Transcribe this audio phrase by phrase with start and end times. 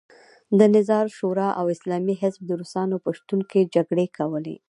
[0.59, 4.55] د نظار شورا او اسلامي حزب د روسانو په شتون کې جګړې کولې.